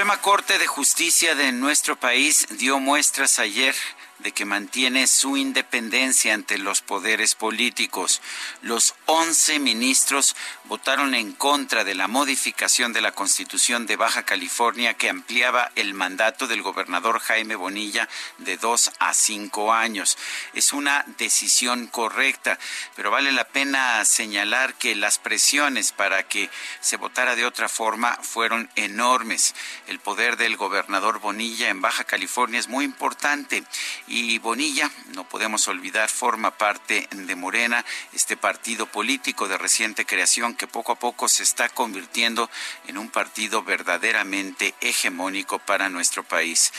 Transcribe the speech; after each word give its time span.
Suprema 0.00 0.22
Corte 0.22 0.58
de 0.58 0.66
Justicia 0.66 1.34
de 1.34 1.52
nuestro 1.52 1.94
país 1.94 2.46
dio 2.56 2.80
muestras 2.80 3.38
ayer 3.38 3.74
de 4.22 4.32
que 4.32 4.44
mantiene 4.44 5.06
su 5.06 5.36
independencia 5.36 6.34
ante 6.34 6.58
los 6.58 6.82
poderes 6.82 7.34
políticos. 7.34 8.20
Los 8.62 8.94
11 9.06 9.58
ministros 9.60 10.36
votaron 10.64 11.14
en 11.14 11.32
contra 11.32 11.84
de 11.84 11.94
la 11.94 12.06
modificación 12.06 12.92
de 12.92 13.00
la 13.00 13.12
Constitución 13.12 13.86
de 13.86 13.96
Baja 13.96 14.24
California 14.24 14.94
que 14.94 15.08
ampliaba 15.08 15.72
el 15.74 15.94
mandato 15.94 16.46
del 16.46 16.62
gobernador 16.62 17.18
Jaime 17.20 17.56
Bonilla 17.56 18.08
de 18.38 18.56
dos 18.56 18.92
a 18.98 19.14
cinco 19.14 19.72
años. 19.72 20.18
Es 20.52 20.72
una 20.72 21.04
decisión 21.18 21.86
correcta, 21.86 22.58
pero 22.96 23.10
vale 23.10 23.32
la 23.32 23.48
pena 23.48 24.04
señalar 24.04 24.74
que 24.74 24.94
las 24.94 25.18
presiones 25.18 25.92
para 25.92 26.24
que 26.24 26.50
se 26.80 26.96
votara 26.96 27.36
de 27.36 27.46
otra 27.46 27.68
forma 27.68 28.18
fueron 28.22 28.70
enormes. 28.76 29.54
El 29.90 29.98
poder 29.98 30.36
del 30.36 30.56
gobernador 30.56 31.18
Bonilla 31.18 31.68
en 31.68 31.80
Baja 31.80 32.04
California 32.04 32.60
es 32.60 32.68
muy 32.68 32.84
importante 32.84 33.64
y 34.06 34.38
Bonilla, 34.38 34.88
no 35.16 35.28
podemos 35.28 35.66
olvidar, 35.66 36.08
forma 36.08 36.52
parte 36.52 37.08
de 37.10 37.34
Morena, 37.34 37.84
este 38.12 38.36
partido 38.36 38.86
político 38.86 39.48
de 39.48 39.58
reciente 39.58 40.06
creación 40.06 40.54
que 40.54 40.68
poco 40.68 40.92
a 40.92 40.98
poco 41.00 41.26
se 41.26 41.42
está 41.42 41.68
convirtiendo 41.68 42.48
en 42.86 42.98
un 42.98 43.10
partido 43.10 43.64
verdaderamente 43.64 44.76
hegemónico 44.80 45.58
para 45.58 45.88
nuestro 45.88 46.22
país. 46.22 46.72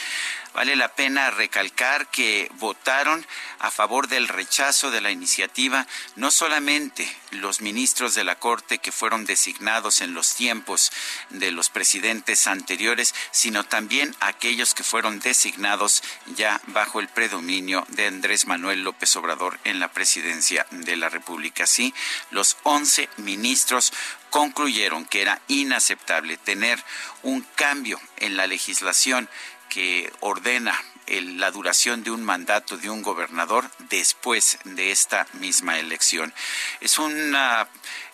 Vale 0.54 0.78
la 0.78 0.88
pena 0.88 1.32
recalcar 1.32 2.08
que 2.08 2.50
votaron 2.60 3.26
a 3.62 3.70
favor 3.70 4.08
del 4.08 4.28
rechazo 4.28 4.90
de 4.90 5.02
la 5.02 5.12
iniciativa 5.12 5.86
no 6.16 6.32
solamente 6.32 7.08
los 7.30 7.62
ministros 7.62 8.16
de 8.16 8.24
la 8.24 8.40
Corte 8.40 8.80
que 8.80 8.92
fueron 8.92 9.24
designados 9.26 10.02
en 10.02 10.16
los 10.16 10.34
tiempos 10.34 10.92
de 11.30 11.52
los 11.52 11.70
presidentes 11.70 12.48
anteriores, 12.48 13.14
sino 13.30 13.64
también 13.64 14.16
aquellos 14.20 14.74
que 14.74 14.84
fueron 14.84 15.20
designados 15.20 16.02
ya 16.36 16.60
bajo 16.68 17.00
el 17.00 17.08
predominio 17.08 17.86
de 17.90 18.08
Andrés 18.08 18.48
Manuel 18.48 18.84
López 18.84 19.16
Obrador 19.16 19.60
en 19.64 19.80
la 19.80 19.92
presidencia 19.92 20.66
de 20.72 20.96
la 20.96 21.10
República. 21.10 21.68
Sí, 21.68 21.94
los 22.32 22.58
once 22.64 23.10
ministros 23.18 23.94
concluyeron 24.32 25.06
que 25.06 25.22
era 25.22 25.40
inaceptable 25.48 26.38
tener 26.38 26.84
un 27.22 27.42
cambio 27.56 28.02
en 28.18 28.38
la 28.38 28.48
legislación 28.48 29.30
que 29.70 30.12
ordena 30.20 30.78
la 31.20 31.52
duración 31.52 32.04
de 32.04 32.12
un 32.12 32.24
mandato 32.24 32.78
de 32.78 32.90
un 32.90 33.02
gobernador 33.02 33.70
después 33.90 34.60
de 34.64 34.92
esta 34.92 35.28
misma 35.34 35.78
elección. 35.80 36.34
Es, 36.80 36.98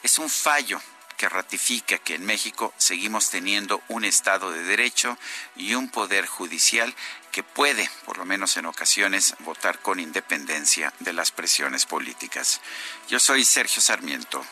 es 0.03 0.17
un 0.17 0.29
fallo 0.29 0.81
que 1.17 1.29
ratifica 1.29 1.97
que 1.97 2.15
en 2.15 2.25
México 2.25 2.73
seguimos 2.77 3.29
teniendo 3.29 3.81
un 3.87 4.05
Estado 4.05 4.51
de 4.51 4.63
Derecho 4.63 5.17
y 5.55 5.73
un 5.73 5.89
Poder 5.89 6.27
Judicial 6.27 6.93
que 7.31 7.43
puede, 7.43 7.89
por 8.05 8.17
lo 8.17 8.25
menos 8.25 8.55
en 8.57 8.67
ocasiones, 8.67 9.35
votar 9.39 9.79
con 9.79 9.99
independencia 9.99 10.93
de 10.99 11.13
las 11.13 11.31
presiones 11.31 11.85
políticas. 11.85 12.61
Yo 13.09 13.19
soy 13.19 13.45
Sergio 13.45 13.81
Sarmiento 13.81 14.45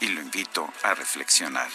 y 0.00 0.08
lo 0.08 0.20
invito 0.20 0.72
a 0.82 0.94
reflexionar. 0.94 1.68